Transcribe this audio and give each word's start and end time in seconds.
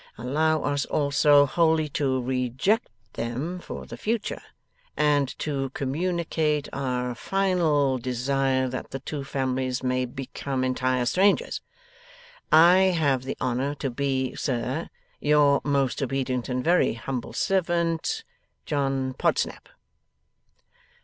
Allow 0.17 0.63
us 0.63 0.85
also, 0.87 1.45
wholly 1.45 1.87
to 1.89 2.19
reject 2.19 2.89
them 3.13 3.59
for 3.59 3.85
the 3.85 3.97
future, 3.97 4.41
and 4.97 5.27
to 5.37 5.69
communicate 5.75 6.67
our 6.73 7.13
final 7.13 7.99
desire 7.99 8.67
that 8.67 8.89
the 8.89 8.99
two 8.99 9.23
families 9.23 9.83
may 9.83 10.05
become 10.05 10.63
entire 10.63 11.05
strangers. 11.05 11.61
I 12.51 12.77
have 12.97 13.25
the 13.25 13.37
honour 13.39 13.75
to 13.75 13.91
be, 13.91 14.33
Sir, 14.33 14.89
your 15.19 15.61
most 15.63 16.01
obedient 16.01 16.49
and 16.49 16.63
very 16.63 16.93
humble 16.93 17.33
servant, 17.33 18.23
JOHN 18.65 19.13
PODSNAP. 19.19 19.69